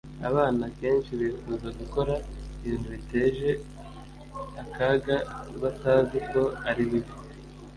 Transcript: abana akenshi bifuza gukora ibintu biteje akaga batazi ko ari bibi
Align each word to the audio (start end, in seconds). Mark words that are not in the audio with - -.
abana 0.29 0.61
akenshi 0.69 1.11
bifuza 1.19 1.67
gukora 1.79 2.13
ibintu 2.63 2.87
biteje 2.95 3.49
akaga 4.63 5.15
batazi 5.61 6.17
ko 6.31 6.41
ari 6.69 6.83
bibi 6.89 7.11